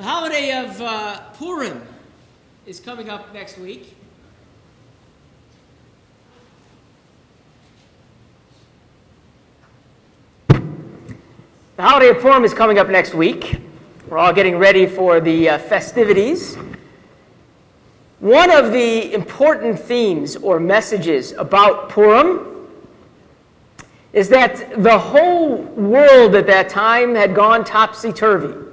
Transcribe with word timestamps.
The 0.00 0.06
holiday 0.06 0.52
of 0.56 0.80
uh, 0.80 1.20
Purim 1.34 1.82
is 2.64 2.80
coming 2.80 3.10
up 3.10 3.34
next 3.34 3.58
week. 3.58 3.94
The 10.48 10.62
holiday 11.76 12.08
of 12.08 12.18
Purim 12.20 12.44
is 12.44 12.54
coming 12.54 12.78
up 12.78 12.88
next 12.88 13.12
week. 13.12 13.60
We're 14.08 14.16
all 14.16 14.32
getting 14.32 14.56
ready 14.56 14.86
for 14.86 15.20
the 15.20 15.50
uh, 15.50 15.58
festivities. 15.58 16.56
One 18.20 18.50
of 18.50 18.72
the 18.72 19.12
important 19.12 19.78
themes 19.78 20.34
or 20.34 20.58
messages 20.58 21.32
about 21.32 21.90
Purim 21.90 22.70
is 24.14 24.30
that 24.30 24.82
the 24.82 24.98
whole 24.98 25.56
world 25.56 26.36
at 26.36 26.46
that 26.46 26.70
time 26.70 27.14
had 27.14 27.34
gone 27.34 27.66
topsy 27.66 28.14
turvy. 28.14 28.69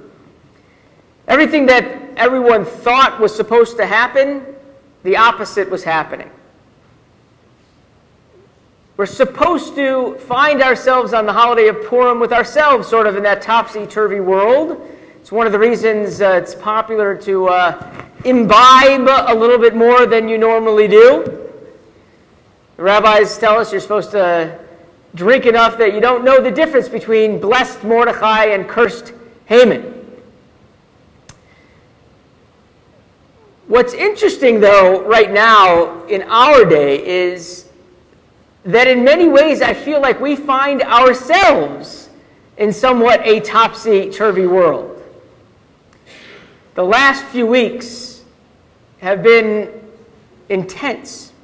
Everything 1.28 1.66
that 1.66 1.84
everyone 2.16 2.64
thought 2.64 3.20
was 3.20 3.34
supposed 3.34 3.76
to 3.76 3.86
happen, 3.86 4.44
the 5.02 5.16
opposite 5.16 5.68
was 5.68 5.84
happening. 5.84 6.30
We're 8.96 9.06
supposed 9.06 9.74
to 9.76 10.16
find 10.20 10.62
ourselves 10.62 11.12
on 11.12 11.26
the 11.26 11.32
holiday 11.32 11.68
of 11.68 11.84
Purim 11.84 12.18
with 12.18 12.32
ourselves 12.32 12.88
sort 12.88 13.06
of 13.06 13.16
in 13.16 13.22
that 13.24 13.42
topsy 13.42 13.86
turvy 13.86 14.20
world. 14.20 14.80
It's 15.20 15.30
one 15.30 15.46
of 15.46 15.52
the 15.52 15.58
reasons 15.58 16.22
uh, 16.22 16.40
it's 16.42 16.54
popular 16.54 17.14
to 17.18 17.48
uh, 17.48 18.06
imbibe 18.24 19.06
a 19.08 19.34
little 19.34 19.58
bit 19.58 19.76
more 19.76 20.06
than 20.06 20.28
you 20.28 20.38
normally 20.38 20.88
do. 20.88 21.24
The 22.76 22.82
rabbis 22.82 23.36
tell 23.36 23.58
us 23.58 23.70
you're 23.70 23.82
supposed 23.82 24.12
to 24.12 24.58
drink 25.14 25.44
enough 25.44 25.76
that 25.76 25.92
you 25.92 26.00
don't 26.00 26.24
know 26.24 26.40
the 26.40 26.50
difference 26.50 26.88
between 26.88 27.38
blessed 27.38 27.84
Mordechai 27.84 28.46
and 28.46 28.66
cursed 28.66 29.12
Haman. 29.44 29.97
What's 33.68 33.92
interesting, 33.92 34.60
though, 34.60 35.02
right 35.04 35.30
now 35.30 36.06
in 36.06 36.22
our 36.22 36.64
day 36.64 37.06
is 37.06 37.68
that 38.64 38.88
in 38.88 39.04
many 39.04 39.28
ways 39.28 39.60
I 39.60 39.74
feel 39.74 40.00
like 40.00 40.18
we 40.22 40.36
find 40.36 40.80
ourselves 40.80 42.08
in 42.56 42.72
somewhat 42.72 43.20
a 43.24 43.40
topsy 43.40 44.10
turvy 44.10 44.46
world. 44.46 45.02
The 46.76 46.82
last 46.82 47.22
few 47.26 47.46
weeks 47.46 48.22
have 49.00 49.22
been 49.22 49.70
intense. 50.48 51.34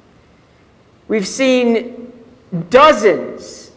We've 1.07 1.27
seen 1.27 2.11
dozens 2.71 3.69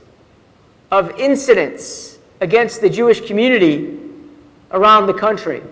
of 0.90 1.10
incidents 1.20 2.18
against 2.40 2.80
the 2.80 2.88
Jewish 2.88 3.20
community 3.26 3.98
around 4.70 5.06
the 5.06 5.12
country. 5.12 5.62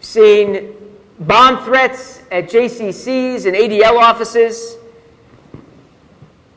Seen 0.00 0.79
bomb 1.20 1.62
threats 1.64 2.22
at 2.32 2.48
JCCs 2.48 3.46
and 3.46 3.54
ADL 3.54 3.98
offices. 3.98 4.76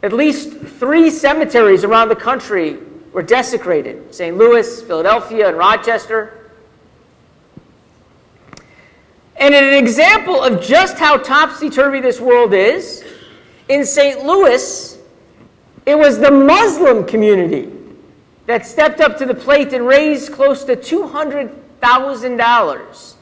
At 0.02 0.14
least 0.14 0.53
three 0.53 1.09
cemeteries 1.09 1.83
around 1.83 2.08
the 2.09 2.16
country 2.16 2.78
were 3.11 3.22
desecrated 3.22 4.16
St. 4.16 4.38
Louis, 4.38 4.81
Philadelphia, 4.81 5.50
and 5.50 5.58
Rochester. 5.58 6.39
And 9.36 9.53
an 9.53 9.73
example 9.73 10.41
of 10.41 10.61
just 10.61 10.97
how 10.97 11.17
topsy 11.17 11.69
turvy 11.69 12.00
this 12.00 12.22
world 12.22 12.53
is, 12.53 13.03
in 13.67 13.86
St. 13.86 14.25
Louis, 14.25 14.97
it 15.86 15.97
was 15.97 16.19
the 16.19 16.31
Muslim 16.31 17.06
community 17.06 17.69
that 18.45 18.66
stepped 18.66 19.02
up 19.02 19.17
to 19.17 19.25
the 19.25 19.34
plate 19.34 19.73
and 19.73 19.86
raised 19.88 20.31
close 20.31 20.64
to 20.66 20.75
$200,000 20.75 23.16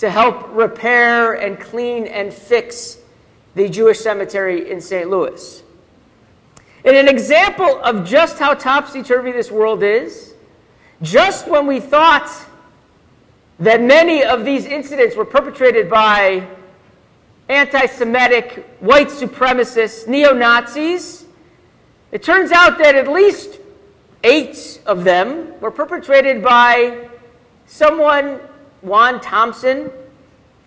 to 0.00 0.10
help 0.10 0.48
repair 0.54 1.34
and 1.34 1.60
clean 1.60 2.06
and 2.06 2.32
fix 2.32 2.98
the 3.54 3.68
Jewish 3.68 3.98
cemetery 3.98 4.70
in 4.70 4.80
St. 4.80 5.10
Louis. 5.10 5.62
And 6.86 6.96
an 6.96 7.06
example 7.06 7.80
of 7.82 8.06
just 8.06 8.38
how 8.38 8.54
topsy 8.54 9.02
turvy 9.02 9.30
this 9.30 9.50
world 9.50 9.82
is, 9.82 10.32
just 11.02 11.48
when 11.48 11.66
we 11.66 11.80
thought 11.80 12.30
that 13.58 13.82
many 13.82 14.24
of 14.24 14.46
these 14.46 14.64
incidents 14.64 15.16
were 15.16 15.26
perpetrated 15.26 15.90
by 15.90 16.48
anti 17.50 17.84
Semitic, 17.84 18.66
white 18.80 19.08
supremacists, 19.08 20.08
neo 20.08 20.32
Nazis, 20.32 21.26
it 22.10 22.22
turns 22.22 22.52
out 22.52 22.78
that 22.78 22.94
at 22.94 23.06
least 23.06 23.58
eight 24.24 24.80
of 24.86 25.04
them 25.04 25.60
were 25.60 25.70
perpetrated 25.70 26.42
by 26.42 27.06
someone, 27.66 28.40
Juan 28.82 29.20
Thompson, 29.20 29.90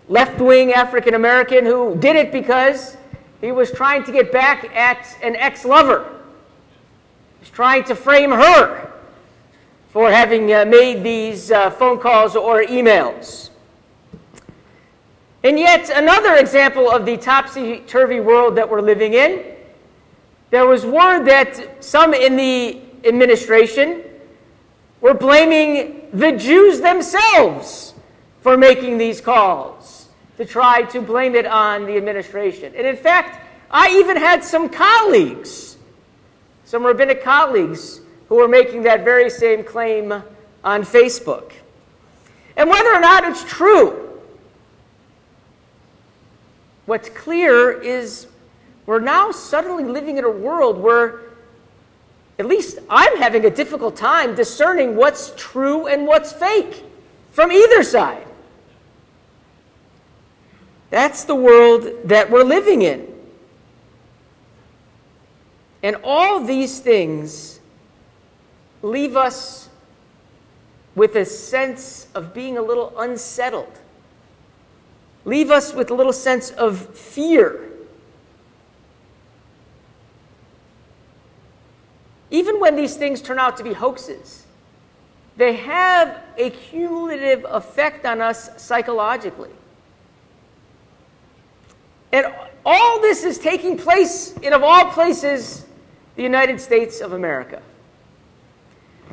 left 0.08 0.40
wing 0.40 0.72
African 0.72 1.14
American, 1.14 1.64
who 1.64 1.96
did 1.96 2.16
it 2.16 2.30
because 2.30 2.96
he 3.40 3.52
was 3.52 3.72
trying 3.72 4.04
to 4.04 4.12
get 4.12 4.30
back 4.32 4.74
at 4.74 5.16
an 5.22 5.36
ex 5.36 5.64
lover. 5.64 6.04
He 6.04 7.40
was 7.40 7.50
trying 7.50 7.84
to 7.84 7.94
frame 7.94 8.30
her 8.30 8.92
for 9.88 10.10
having 10.10 10.52
uh, 10.52 10.64
made 10.64 11.02
these 11.02 11.50
uh, 11.50 11.70
phone 11.70 11.98
calls 11.98 12.36
or 12.36 12.62
emails. 12.64 13.50
And 15.42 15.58
yet, 15.58 15.90
another 15.90 16.36
example 16.36 16.90
of 16.90 17.04
the 17.04 17.16
topsy 17.16 17.80
turvy 17.80 18.18
world 18.18 18.56
that 18.56 18.68
we're 18.68 18.80
living 18.80 19.14
in, 19.14 19.44
there 20.50 20.66
was 20.66 20.86
word 20.86 21.24
that 21.26 21.84
some 21.84 22.14
in 22.14 22.36
the 22.36 22.80
administration 23.04 24.02
were 25.00 25.14
blaming 25.14 26.08
the 26.12 26.32
Jews 26.32 26.80
themselves 26.80 27.93
for 28.44 28.58
making 28.58 28.98
these 28.98 29.22
calls 29.22 30.08
to 30.36 30.44
try 30.44 30.82
to 30.82 31.00
blame 31.00 31.34
it 31.34 31.46
on 31.46 31.86
the 31.86 31.96
administration. 31.96 32.74
And 32.76 32.86
in 32.86 32.94
fact, 32.94 33.40
I 33.70 33.88
even 33.92 34.18
had 34.18 34.44
some 34.44 34.68
colleagues, 34.68 35.78
some 36.66 36.84
rabbinic 36.84 37.24
colleagues, 37.24 38.02
who 38.28 38.34
were 38.34 38.46
making 38.46 38.82
that 38.82 39.02
very 39.02 39.30
same 39.30 39.64
claim 39.64 40.12
on 40.62 40.82
Facebook. 40.82 41.52
And 42.54 42.68
whether 42.68 42.92
or 42.92 43.00
not 43.00 43.24
it's 43.24 43.42
true, 43.44 44.20
what's 46.84 47.08
clear 47.08 47.72
is 47.72 48.26
we're 48.84 49.00
now 49.00 49.30
suddenly 49.30 49.84
living 49.84 50.18
in 50.18 50.24
a 50.24 50.30
world 50.30 50.78
where 50.78 51.22
at 52.38 52.44
least 52.44 52.78
I'm 52.90 53.16
having 53.16 53.46
a 53.46 53.50
difficult 53.50 53.96
time 53.96 54.34
discerning 54.34 54.96
what's 54.96 55.32
true 55.34 55.86
and 55.86 56.06
what's 56.06 56.30
fake 56.30 56.84
from 57.30 57.50
either 57.50 57.82
side. 57.82 58.26
That's 60.94 61.24
the 61.24 61.34
world 61.34 61.88
that 62.04 62.30
we're 62.30 62.44
living 62.44 62.82
in. 62.82 63.12
And 65.82 65.96
all 66.04 66.38
these 66.38 66.78
things 66.78 67.58
leave 68.80 69.16
us 69.16 69.70
with 70.94 71.16
a 71.16 71.24
sense 71.24 72.06
of 72.14 72.32
being 72.32 72.56
a 72.58 72.62
little 72.62 72.96
unsettled, 72.96 73.76
leave 75.24 75.50
us 75.50 75.74
with 75.74 75.90
a 75.90 75.94
little 75.94 76.12
sense 76.12 76.52
of 76.52 76.96
fear. 76.96 77.72
Even 82.30 82.60
when 82.60 82.76
these 82.76 82.96
things 82.96 83.20
turn 83.20 83.40
out 83.40 83.56
to 83.56 83.64
be 83.64 83.72
hoaxes, 83.72 84.46
they 85.36 85.54
have 85.54 86.22
a 86.36 86.50
cumulative 86.50 87.44
effect 87.48 88.06
on 88.06 88.20
us 88.20 88.62
psychologically. 88.62 89.50
And 92.14 92.32
all 92.64 93.00
this 93.00 93.24
is 93.24 93.38
taking 93.38 93.76
place 93.76 94.34
in, 94.40 94.52
of 94.52 94.62
all 94.62 94.84
places, 94.92 95.66
the 96.14 96.22
United 96.22 96.60
States 96.60 97.00
of 97.00 97.12
America. 97.12 97.60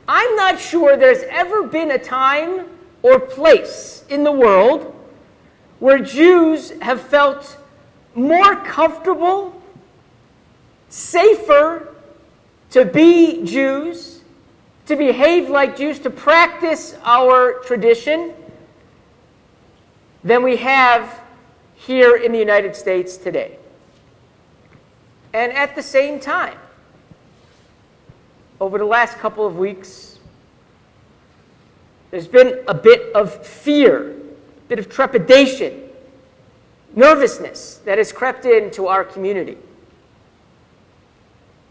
I'm 0.08 0.36
not 0.36 0.60
sure 0.60 0.96
there's 0.96 1.24
ever 1.24 1.64
been 1.64 1.90
a 1.90 1.98
time 1.98 2.68
or 3.02 3.20
place 3.20 4.06
in 4.08 4.24
the 4.24 4.32
world 4.32 4.96
where 5.80 5.98
Jews 5.98 6.74
have 6.80 7.02
felt 7.02 7.58
more 8.14 8.56
comfortable, 8.58 9.60
safer 10.90 11.96
to 12.70 12.86
be 12.86 13.44
Jews, 13.44 14.22
to 14.86 14.96
behave 14.96 15.50
like 15.50 15.76
Jews, 15.76 15.98
to 16.02 16.12
practice 16.12 16.96
our 17.04 17.64
tradition 17.64 18.36
than 20.24 20.44
we 20.44 20.58
have 20.58 21.21
here 21.92 22.16
in 22.16 22.32
the 22.32 22.40
United 22.40 22.74
States 22.74 23.18
today. 23.18 23.58
And 25.34 25.52
at 25.52 25.76
the 25.76 25.84
same 25.84 26.22
time, 26.22 26.58
over 28.62 28.78
the 28.78 28.86
last 28.86 29.18
couple 29.18 29.46
of 29.46 29.58
weeks, 29.58 30.20
there's 32.10 32.30
been 32.30 32.64
a 32.70 32.74
bit 32.74 33.14
of 33.14 33.46
fear, 33.46 34.12
a 34.12 34.68
bit 34.70 34.80
of 34.80 34.88
trepidation, 34.88 35.90
nervousness 36.96 37.82
that 37.84 37.98
has 37.98 38.14
crept 38.14 38.46
into 38.46 38.88
our 38.88 39.04
community. 39.04 39.58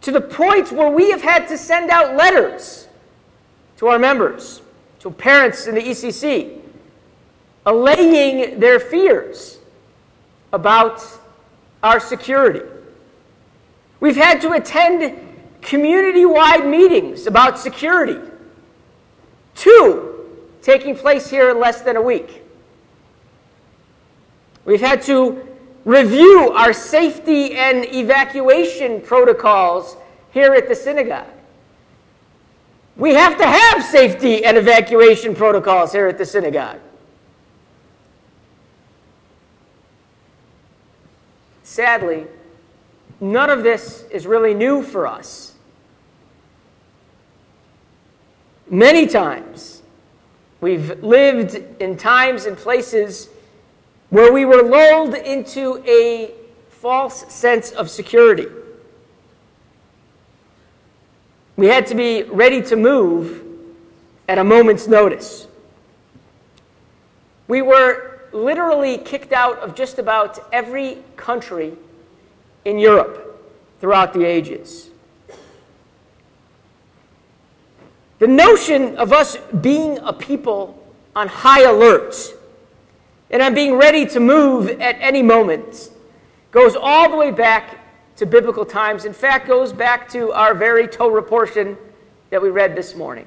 To 0.03 0.13
the 0.13 0.21
point 0.21 0.71
where 0.71 0.91
we 0.91 1.11
have 1.11 1.23
had 1.23 1.49
to 1.49 1.57
send 1.57 1.91
out 1.91 2.15
letters 2.15 2.89
to 3.79 3.87
our 3.87 3.99
members 3.99 4.61
to 4.99 5.11
parents 5.11 5.67
in 5.67 5.75
the 5.77 5.81
ECC, 5.83 6.61
allaying 7.65 8.61
their 8.61 8.79
fears 8.79 9.60
about 10.53 11.03
our 11.83 12.01
security. 12.01 12.63
We've 14.01 14.17
had 14.17 14.41
to 14.43 14.53
attend 14.53 15.19
community 15.61 16.25
wide 16.25 16.67
meetings 16.67 17.27
about 17.27 17.59
security. 17.59 18.19
Two 19.55 20.11
taking 20.63 20.95
place 20.95 21.29
here 21.29 21.51
in 21.51 21.59
less 21.59 21.83
than 21.83 21.97
a 21.97 22.03
week. 22.03 22.43
We've 24.65 24.81
had 24.81 25.03
to 25.03 25.47
review 25.85 26.53
our 26.55 26.73
safety 26.73 27.55
and 27.55 27.85
evacuation 27.95 29.01
protocols 29.01 29.97
here 30.33 30.55
at 30.55 30.69
the 30.69 30.75
synagogue. 30.75 31.27
We 32.97 33.15
have 33.15 33.39
to 33.39 33.47
have 33.47 33.83
safety 33.83 34.45
and 34.45 34.59
evacuation 34.59 35.35
protocols 35.35 35.93
here 35.93 36.07
at 36.07 36.19
the 36.19 36.27
synagogue. 36.27 36.81
Sadly, 41.71 42.27
none 43.21 43.49
of 43.49 43.63
this 43.63 44.03
is 44.11 44.27
really 44.27 44.55
new 44.55 44.83
for 44.83 45.07
us. 45.07 45.55
Many 48.69 49.07
times, 49.07 49.81
we've 50.61 51.01
lived 51.01 51.63
in 51.81 51.97
times 51.97 52.47
and 52.47 52.57
places 52.57 53.29
where 54.09 54.33
we 54.33 54.45
were 54.45 54.65
lulled 54.65 55.15
into 55.15 55.81
a 55.87 56.33
false 56.71 57.33
sense 57.33 57.71
of 57.71 57.89
security. 57.89 58.49
We 61.57 61.69
had 61.69 61.87
to 61.87 61.95
be 61.95 62.25
ready 62.25 62.63
to 62.63 62.75
move 62.75 63.45
at 64.29 64.39
a 64.39 64.45
moment's 64.45 64.89
notice. 64.89 65.47
We 67.47 67.63
were 67.63 68.10
literally 68.33 68.99
kicked 68.99 69.33
out 69.33 69.59
of 69.59 69.75
just 69.75 69.99
about 69.99 70.39
every 70.53 70.99
country 71.17 71.75
in 72.65 72.79
Europe 72.79 73.43
throughout 73.81 74.13
the 74.13 74.25
ages. 74.25 74.91
The 78.19 78.27
notion 78.27 78.97
of 78.97 79.13
us 79.13 79.39
being 79.63 79.99
a 79.99 80.13
people 80.13 80.77
on 81.17 81.27
high 81.27 81.63
alert 81.63 82.15
and 83.31 83.41
on 83.41 83.55
being 83.55 83.75
ready 83.75 84.05
to 84.07 84.21
move 84.21 84.69
at 84.69 84.97
any 85.01 85.23
moment 85.23 85.91
goes 86.51 86.77
all 86.77 87.09
the 87.09 87.17
way 87.17 87.31
back 87.31 87.79
to 88.17 88.27
biblical 88.27 88.67
times. 88.67 89.07
In 89.07 89.15
fact, 89.15 89.49
goes 89.49 89.73
back 89.73 90.09
to 90.11 90.33
our 90.33 90.53
very 90.53 90.87
Torah 90.87 91.23
portion 91.23 91.79
that 92.29 92.43
we 92.43 92.51
read 92.51 92.77
this 92.77 92.95
morning. 92.95 93.27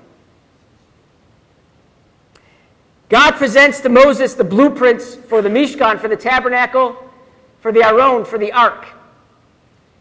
God 3.14 3.36
presents 3.36 3.80
to 3.82 3.90
Moses 3.90 4.34
the 4.34 4.44
blueprints 4.44 5.14
for 5.14 5.44
the 5.44 5.50
Mishkan, 5.50 6.00
for 6.00 6.08
the 6.08 6.18
tabernacle, 6.18 6.98
for 7.60 7.72
the 7.72 7.84
Aron, 7.84 8.26
for 8.26 8.40
the 8.40 8.52
ark, 8.52 8.88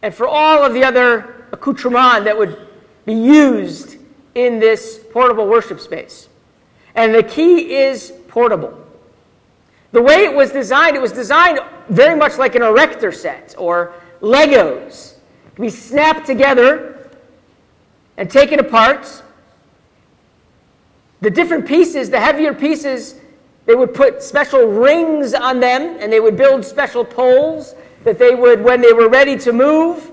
and 0.01 0.15
for 0.15 0.27
all 0.27 0.65
of 0.65 0.73
the 0.73 0.83
other 0.83 1.45
accoutrements 1.53 2.25
that 2.25 2.39
would 2.39 2.69
be 3.05 3.13
used 3.13 3.99
in 4.35 4.59
this 4.59 4.99
portable 5.13 5.47
worship 5.47 5.79
space. 5.79 6.31
And 6.95 7.15
the 7.15 7.23
key 7.23 7.75
is 7.75 8.15
portable. 8.29 8.83
The 9.91 10.01
way 10.01 10.25
it 10.25 10.35
was 10.35 10.51
designed, 10.51 10.97
it 10.97 11.03
was 11.03 11.13
designed 11.13 11.61
very 11.91 12.19
much 12.19 12.39
like 12.39 12.55
an 12.55 12.63
erector 12.63 13.13
set 13.13 13.55
or 13.59 13.93
Legos. 14.23 15.17
We 15.59 15.69
snap 15.69 16.25
together 16.25 17.11
and 18.17 18.31
taken 18.31 18.59
apart. 18.59 19.23
The 21.23 21.31
different 21.31 21.67
pieces, 21.67 22.11
the 22.11 22.19
heavier 22.19 22.53
pieces, 22.53 23.15
they 23.65 23.77
would 23.77 23.95
put 23.95 24.25
special 24.25 24.67
rings 24.67 25.35
on 25.35 25.61
them 25.61 25.97
and 26.01 26.13
they 26.13 26.19
would 26.19 26.37
build 26.37 26.65
special 26.65 27.05
poles 27.05 27.77
that 28.03 28.19
they 28.19 28.35
would, 28.35 28.61
when 28.61 28.81
they 28.81 28.93
were 28.93 29.09
ready 29.09 29.39
to 29.39 29.53
move, 29.53 30.11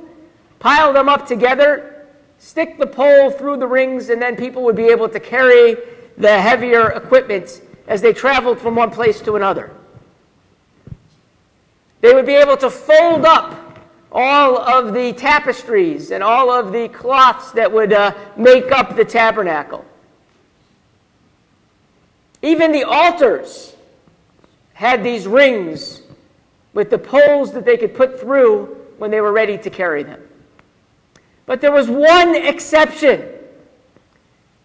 pile 0.59 0.93
them 0.93 1.09
up 1.09 1.25
together, 1.25 2.05
stick 2.37 2.77
the 2.77 2.85
pole 2.85 3.31
through 3.31 3.57
the 3.57 3.65
rings, 3.65 4.09
and 4.09 4.21
then 4.21 4.35
people 4.35 4.61
would 4.61 4.75
be 4.75 4.85
able 4.85 5.09
to 5.09 5.19
carry 5.19 5.77
the 6.17 6.39
heavier 6.39 6.91
equipment 6.91 7.63
as 7.87 8.03
they 8.03 8.13
traveled 8.13 8.59
from 8.59 8.75
one 8.75 8.91
place 8.91 9.19
to 9.21 9.35
another. 9.35 9.71
They 12.01 12.13
would 12.13 12.27
be 12.27 12.35
able 12.35 12.57
to 12.57 12.69
fold 12.69 13.25
up 13.25 13.79
all 14.11 14.59
of 14.59 14.93
the 14.93 15.13
tapestries 15.13 16.11
and 16.11 16.23
all 16.23 16.51
of 16.51 16.71
the 16.71 16.87
cloths 16.89 17.51
that 17.53 17.71
would 17.71 17.93
uh, 17.93 18.13
make 18.37 18.71
up 18.71 18.95
the 18.95 19.05
tabernacle. 19.05 19.83
Even 22.41 22.71
the 22.71 22.83
altars 22.83 23.75
had 24.73 25.03
these 25.03 25.27
rings 25.27 26.01
with 26.73 26.89
the 26.89 26.97
poles 26.97 27.51
that 27.53 27.65
they 27.65 27.77
could 27.77 27.93
put 27.93 28.19
through 28.19 28.77
when 28.97 29.11
they 29.11 29.21
were 29.21 29.33
ready 29.33 29.57
to 29.57 29.69
carry 29.69 30.03
them. 30.03 30.21
But 31.45 31.61
there 31.61 31.71
was 31.71 31.89
one 31.89 32.35
exception, 32.35 33.27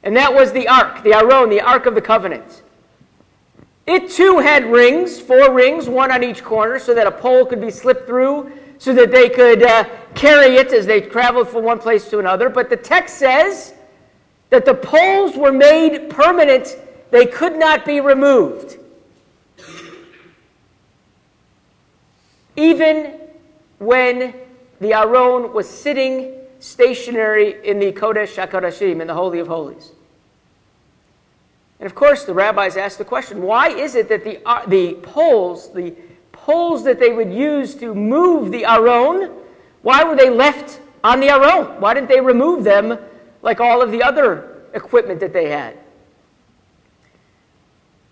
and 0.03 0.17
that 0.17 0.33
was 0.33 0.53
the 0.53 0.69
ark, 0.69 1.03
the 1.03 1.15
Aron, 1.15 1.49
the 1.49 1.61
Ark 1.61 1.87
of 1.87 1.95
the 1.95 2.03
Covenant. 2.03 2.63
It 3.87 4.11
too 4.11 4.39
had 4.39 4.71
rings, 4.71 5.21
four 5.21 5.53
rings, 5.53 5.89
one 5.89 6.11
on 6.11 6.23
each 6.23 6.45
corner, 6.45 6.79
so 6.79 6.95
that 6.95 7.07
a 7.07 7.11
pole 7.11 7.45
could 7.45 7.61
be 7.61 7.71
slipped 7.71 8.07
through 8.07 8.53
so 8.79 8.93
that 8.93 9.11
they 9.11 9.29
could 9.29 9.63
uh, 9.63 9.85
carry 10.15 10.57
it 10.57 10.73
as 10.73 10.87
they 10.87 11.01
traveled 11.01 11.49
from 11.49 11.65
one 11.65 11.79
place 11.79 12.09
to 12.11 12.19
another. 12.19 12.49
But 12.49 12.71
the 12.71 12.77
text 12.77 13.19
says 13.19 13.75
that 14.51 14.65
the 14.65 14.75
poles 14.75 15.37
were 15.37 15.53
made 15.53 16.11
permanent, 16.11 16.77
they 17.15 17.27
could 17.27 17.57
not 17.57 17.85
be 17.85 18.01
removed. 18.01 18.77
Even 22.57 23.21
when 23.79 24.35
the 24.81 24.95
Aron 24.95 25.53
was 25.53 25.69
sitting 25.69 26.33
stationary 26.59 27.65
in 27.65 27.79
the 27.79 27.93
Kodesh 27.93 28.35
HaKodashim, 28.35 29.01
in 29.01 29.07
the 29.07 29.15
Holy 29.15 29.39
of 29.39 29.47
Holies. 29.47 29.93
And 31.79 31.87
of 31.87 31.95
course, 31.95 32.25
the 32.25 32.35
rabbis 32.35 32.77
asked 32.77 32.99
the 32.99 33.05
question 33.05 33.43
why 33.43 33.69
is 33.69 33.95
it 33.95 34.09
that 34.09 34.25
the, 34.25 34.45
uh, 34.45 34.67
the 34.67 34.95
poles, 34.95 35.73
the 35.73 35.95
poles 36.33 36.83
that 36.83 36.99
they 36.99 37.13
would 37.13 37.33
use 37.33 37.77
to 37.77 37.95
move 37.95 38.51
the 38.51 38.65
Aron, 38.65 39.31
why 39.83 40.03
were 40.03 40.17
they 40.17 40.31
left 40.31 40.81
on 41.05 41.21
the 41.21 41.29
Aron? 41.29 41.81
Why 41.81 41.95
didn't 41.95 42.09
they 42.09 42.21
remove 42.21 42.65
them 42.65 42.99
like 43.41 43.61
all 43.61 43.83
of 43.83 43.93
the 43.93 44.03
other 44.03 44.65
equipment 44.75 45.21
that 45.21 45.33
they 45.33 45.49
had? 45.49 45.79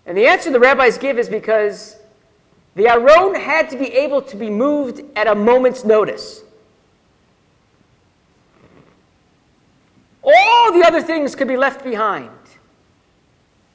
And 0.05 0.17
the 0.17 0.27
answer 0.27 0.51
the 0.51 0.59
rabbis 0.59 0.97
give 0.97 1.17
is 1.17 1.29
because 1.29 1.97
the 2.75 2.87
Aron 2.87 3.35
had 3.35 3.69
to 3.69 3.77
be 3.77 3.93
able 3.93 4.21
to 4.23 4.35
be 4.35 4.49
moved 4.49 5.01
at 5.15 5.27
a 5.27 5.35
moment's 5.35 5.85
notice. 5.85 6.41
All 10.23 10.73
the 10.73 10.83
other 10.85 11.01
things 11.01 11.35
could 11.35 11.47
be 11.47 11.57
left 11.57 11.83
behind 11.83 12.31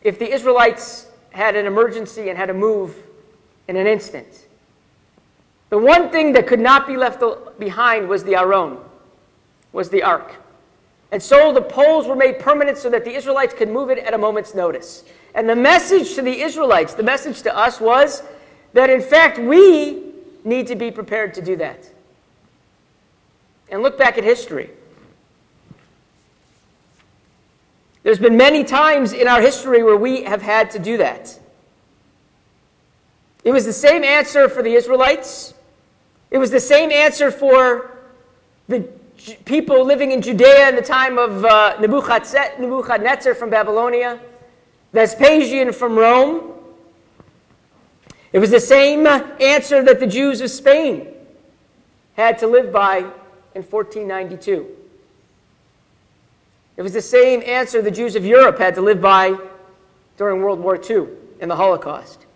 if 0.02 0.18
the 0.18 0.30
Israelites 0.30 1.06
had 1.30 1.56
an 1.56 1.66
emergency 1.66 2.28
and 2.30 2.38
had 2.38 2.46
to 2.46 2.54
move 2.54 2.96
in 3.68 3.76
an 3.76 3.86
instant. 3.86 4.46
The 5.70 5.78
one 5.78 6.10
thing 6.10 6.32
that 6.32 6.46
could 6.46 6.60
not 6.60 6.86
be 6.86 6.96
left 6.96 7.22
behind 7.58 8.08
was 8.08 8.24
the 8.24 8.36
Aron, 8.36 8.78
was 9.72 9.90
the 9.90 10.02
ark. 10.02 10.34
And 11.12 11.22
so 11.22 11.52
the 11.52 11.60
poles 11.60 12.06
were 12.06 12.16
made 12.16 12.38
permanent 12.38 12.78
so 12.78 12.88
that 12.90 13.04
the 13.04 13.14
Israelites 13.14 13.54
could 13.54 13.68
move 13.68 13.90
it 13.90 13.98
at 13.98 14.14
a 14.14 14.18
moment's 14.18 14.54
notice. 14.54 15.04
And 15.34 15.48
the 15.48 15.56
message 15.56 16.14
to 16.14 16.22
the 16.22 16.40
Israelites, 16.40 16.94
the 16.94 17.02
message 17.02 17.42
to 17.42 17.56
us 17.56 17.80
was 17.80 18.22
that 18.72 18.90
in 18.90 19.00
fact 19.00 19.38
we 19.38 20.02
need 20.44 20.66
to 20.68 20.76
be 20.76 20.90
prepared 20.90 21.34
to 21.34 21.42
do 21.42 21.56
that. 21.56 21.88
And 23.70 23.82
look 23.82 23.98
back 23.98 24.16
at 24.18 24.24
history. 24.24 24.70
There's 28.02 28.18
been 28.18 28.36
many 28.36 28.64
times 28.64 29.12
in 29.12 29.28
our 29.28 29.40
history 29.40 29.82
where 29.82 29.96
we 29.96 30.22
have 30.22 30.40
had 30.40 30.70
to 30.70 30.78
do 30.78 30.96
that. 30.96 31.38
It 33.44 33.52
was 33.52 33.64
the 33.64 33.72
same 33.72 34.04
answer 34.04 34.48
for 34.48 34.62
the 34.62 34.74
Israelites. 34.74 35.54
It 36.30 36.38
was 36.38 36.50
the 36.50 36.60
same 36.60 36.90
answer 36.90 37.30
for 37.30 37.98
the 38.68 38.88
people 39.44 39.84
living 39.84 40.12
in 40.12 40.22
Judea 40.22 40.68
in 40.68 40.76
the 40.76 40.82
time 40.82 41.18
of 41.18 41.44
uh, 41.44 41.76
Nebuchadnezzar 41.80 43.34
from 43.34 43.50
Babylonia, 43.50 44.20
Vespasian 44.92 45.72
from 45.72 45.98
Rome. 45.98 46.52
It 48.32 48.38
was 48.38 48.50
the 48.50 48.60
same 48.60 49.06
answer 49.06 49.82
that 49.82 50.00
the 50.00 50.06
Jews 50.06 50.40
of 50.40 50.50
Spain 50.50 51.08
had 52.16 52.38
to 52.38 52.46
live 52.46 52.72
by 52.72 52.98
in 52.98 53.62
1492. 53.62 54.66
It 56.76 56.82
was 56.82 56.92
the 56.92 57.02
same 57.02 57.42
answer 57.44 57.82
the 57.82 57.90
Jews 57.90 58.14
of 58.16 58.24
Europe 58.24 58.58
had 58.58 58.74
to 58.76 58.80
live 58.80 59.00
by 59.00 59.36
during 60.16 60.42
World 60.42 60.60
War 60.60 60.78
II 60.78 61.06
and 61.40 61.50
the 61.50 61.56
Holocaust. 61.56 62.26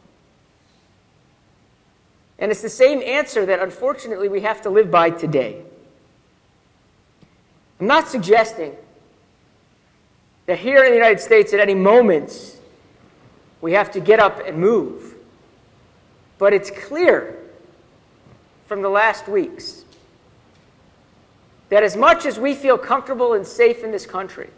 And 2.38 2.50
it's 2.50 2.62
the 2.62 2.68
same 2.68 3.02
answer 3.02 3.46
that 3.46 3.60
unfortunately 3.60 4.28
we 4.28 4.40
have 4.40 4.62
to 4.62 4.70
live 4.70 4.90
by 4.90 5.10
today. 5.10 5.62
I'm 7.78 7.86
not 7.86 8.08
suggesting 8.08 8.76
that 10.46 10.58
here 10.58 10.84
in 10.84 10.90
the 10.90 10.96
United 10.96 11.20
States 11.20 11.52
at 11.52 11.60
any 11.60 11.74
moment 11.74 12.56
We 13.60 13.72
have 13.72 13.92
to 13.92 14.00
get 14.00 14.18
up 14.18 14.40
and 14.44 14.58
move. 14.58 15.14
But 16.38 16.52
it's 16.52 16.70
clear 16.70 17.38
from 18.66 18.82
the 18.82 18.88
last 18.88 19.28
weeks 19.28 19.84
that 21.68 21.84
as 21.84 21.96
much 21.96 22.26
as 22.26 22.38
we 22.38 22.54
feel 22.54 22.76
comfortable 22.76 23.34
and 23.34 23.46
safe 23.46 23.84
in 23.84 23.92
this 23.92 24.04
country, 24.04 24.50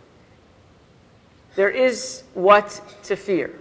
there 1.54 1.70
is 1.70 2.22
what 2.32 2.80
to 3.04 3.14
fear. 3.14 3.58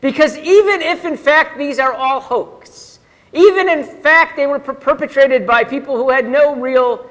Because 0.00 0.36
even 0.38 0.80
if, 0.80 1.04
in 1.04 1.16
fact, 1.16 1.58
these 1.58 1.78
are 1.78 1.92
all 1.92 2.20
hoax, 2.20 3.00
even 3.32 3.68
in 3.68 3.84
fact 3.84 4.36
they 4.36 4.46
were 4.46 4.58
per- 4.58 4.72
perpetrated 4.72 5.46
by 5.46 5.64
people 5.64 5.96
who 5.96 6.10
had 6.10 6.28
no 6.28 6.54
real 6.54 7.10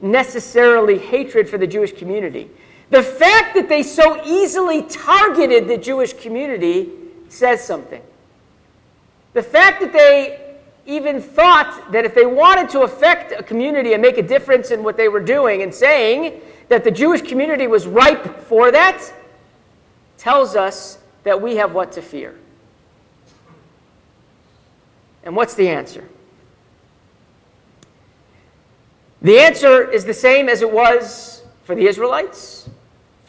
necessarily 0.00 0.98
hatred 0.98 1.48
for 1.48 1.58
the 1.58 1.66
Jewish 1.66 1.92
community, 1.92 2.48
the 2.90 3.02
fact 3.02 3.54
that 3.54 3.68
they 3.68 3.82
so 3.82 4.22
easily 4.24 4.82
targeted 4.82 5.68
the 5.68 5.78
Jewish 5.78 6.12
community 6.12 6.90
says 7.28 7.64
something. 7.64 8.02
The 9.32 9.42
fact 9.42 9.80
that 9.80 9.92
they 9.92 10.56
even 10.86 11.20
thought 11.20 11.92
that 11.92 12.04
if 12.04 12.14
they 12.14 12.26
wanted 12.26 12.68
to 12.70 12.80
affect 12.80 13.32
a 13.32 13.42
community 13.42 13.92
and 13.92 14.02
make 14.02 14.18
a 14.18 14.22
difference 14.22 14.72
in 14.72 14.82
what 14.82 14.96
they 14.96 15.08
were 15.08 15.20
doing 15.20 15.62
and 15.62 15.72
saying 15.72 16.40
that 16.68 16.82
the 16.82 16.90
Jewish 16.90 17.22
community 17.22 17.68
was 17.68 17.86
ripe 17.86 18.40
for 18.42 18.70
that 18.72 19.12
tells 20.18 20.56
us 20.56 20.98
that 21.22 21.40
we 21.40 21.56
have 21.56 21.74
what 21.74 21.92
to 21.92 22.02
fear. 22.02 22.36
And 25.22 25.36
what's 25.36 25.54
the 25.54 25.68
answer? 25.68 26.08
The 29.22 29.38
answer 29.38 29.88
is 29.90 30.04
the 30.04 30.14
same 30.14 30.48
as 30.48 30.62
it 30.62 30.70
was 30.70 31.42
for 31.64 31.74
the 31.74 31.86
Israelites, 31.86 32.59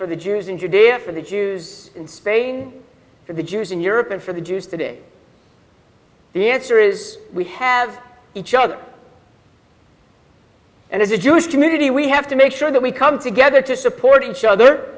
for 0.01 0.08
the 0.08 0.15
Jews 0.15 0.48
in 0.48 0.58
Judea, 0.58 0.98
for 0.98 1.12
the 1.12 1.22
Jews 1.22 1.91
in 1.93 2.08
Spain, 2.08 2.81
for 3.27 3.34
the 3.34 3.43
Jews 3.43 3.72
in 3.72 3.81
Europe, 3.81 4.10
and 4.10 4.20
for 4.20 4.34
the 4.34 4.41
Jews 4.41 4.65
today. 4.65 4.98
The 6.34 6.50
answer 6.50 6.79
is 6.79 7.20
we 7.31 7.43
have 7.43 8.01
each 8.34 8.55
other. 8.55 8.79
And 10.89 11.03
as 11.03 11.12
a 11.12 11.20
Jewish 11.20 11.46
community, 11.46 11.91
we 11.91 12.10
have 12.10 12.27
to 12.29 12.36
make 12.36 12.51
sure 12.51 12.72
that 12.72 12.81
we 12.81 12.91
come 12.91 13.20
together 13.20 13.62
to 13.62 13.77
support 13.77 14.24
each 14.24 14.43
other, 14.43 14.91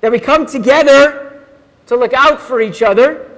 that 0.00 0.10
we 0.10 0.18
come 0.18 0.44
together 0.44 1.44
to 1.86 1.94
look 1.94 2.12
out 2.12 2.40
for 2.40 2.60
each 2.60 2.82
other, 2.82 3.30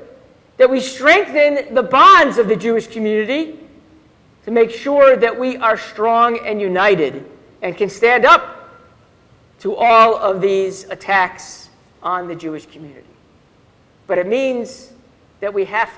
that 0.57 0.71
we 0.71 0.81
strengthen 0.81 1.75
the 1.75 1.83
bonds 1.83 2.39
of 2.39 2.49
the 2.49 2.57
Jewish 2.57 2.87
community 2.87 3.59
to 4.47 4.51
make 4.51 4.71
sure 4.71 5.17
that 5.17 5.39
we 5.39 5.59
are 5.59 5.77
strong 5.77 6.39
and 6.39 6.63
united 6.63 7.27
and 7.61 7.77
can 7.77 7.91
stand 7.91 8.25
up 8.25 8.62
to 9.63 9.77
all 9.77 10.17
of 10.17 10.41
these 10.41 10.85
attacks 10.91 11.69
on 12.03 12.27
the 12.27 12.35
Jewish 12.35 12.67
community. 12.67 13.07
But 14.09 14.19
it 14.19 14.27
means 14.27 14.93
that 15.39 15.55
we 15.55 15.65
have 15.67 15.89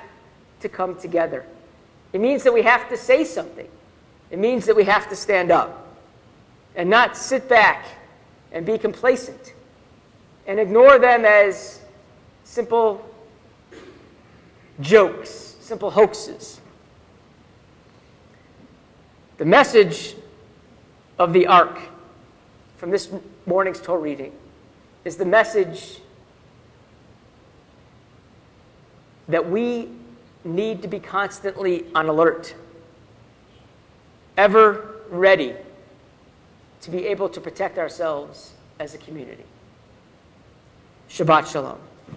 to 0.60 0.68
come 0.68 1.00
together. 1.00 1.46
It 2.12 2.20
means 2.20 2.42
that 2.42 2.52
we 2.52 2.60
have 2.60 2.90
to 2.90 2.96
say 2.98 3.24
something. 3.24 3.66
It 4.30 4.38
means 4.38 4.66
that 4.66 4.76
we 4.76 4.84
have 4.84 5.08
to 5.08 5.16
stand 5.16 5.50
up 5.50 5.96
and 6.76 6.90
not 6.90 7.16
sit 7.16 7.48
back 7.48 7.86
and 8.52 8.66
be 8.66 8.76
complacent 8.76 9.54
and 10.46 10.60
ignore 10.60 10.98
them 10.98 11.24
as 11.24 11.80
simple 12.44 13.02
jokes, 14.82 15.56
simple 15.60 15.90
hoaxes. 15.90 16.60
The 19.38 19.46
message 19.46 20.16
of 21.18 21.32
the 21.32 21.46
ark 21.46 21.78
from 22.76 22.90
this 22.90 23.10
morning's 23.46 23.80
Torah 23.80 24.00
reading 24.00 24.32
is 25.04 25.16
the 25.16 25.24
message 25.24 25.98
that 29.28 29.48
we 29.48 29.88
need 30.44 30.82
to 30.82 30.88
be 30.88 31.00
constantly 31.00 31.86
on 31.94 32.08
alert, 32.08 32.54
ever 34.36 35.00
ready 35.08 35.54
to 36.82 36.90
be 36.90 37.06
able 37.06 37.28
to 37.30 37.40
protect 37.40 37.78
ourselves 37.78 38.52
as 38.78 38.94
a 38.94 38.98
community. 38.98 39.44
Shabbat 41.08 41.50
Shalom. 41.50 41.78